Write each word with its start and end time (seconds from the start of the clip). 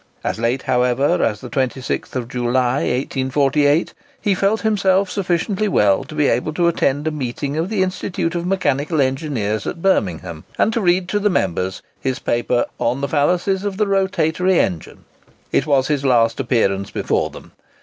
As 0.23 0.39
late, 0.39 0.63
however, 0.63 1.23
as 1.23 1.41
the 1.41 1.49
26th 1.51 2.27
July, 2.27 2.77
1848, 2.77 3.93
he 4.19 4.33
felt 4.33 4.61
himself 4.61 5.11
sufficiently 5.11 5.67
well 5.67 6.03
to 6.05 6.15
be 6.15 6.25
able 6.25 6.53
to 6.55 6.67
attend 6.67 7.05
a 7.07 7.11
meeting 7.11 7.55
of 7.55 7.69
the 7.69 7.83
Institute 7.83 8.33
of 8.33 8.47
Mechanical 8.47 8.99
Engineers 8.99 9.67
at 9.67 9.83
Birmingham, 9.83 10.43
and 10.57 10.73
to 10.73 10.81
read 10.81 11.07
to 11.09 11.19
the 11.19 11.29
members 11.29 11.83
his 11.99 12.17
paper 12.17 12.65
"On 12.79 13.01
the 13.01 13.07
Fallacies 13.07 13.63
of 13.63 13.77
the 13.77 13.85
Rotatory 13.85 14.59
Engine." 14.59 15.05
It 15.51 15.67
was 15.67 15.87
his 15.87 16.03
last 16.03 16.39
appearance 16.39 16.89
before 16.89 17.29
them. 17.29 17.51